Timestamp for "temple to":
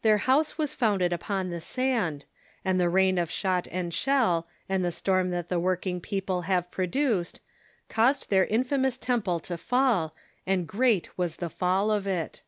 8.96-9.58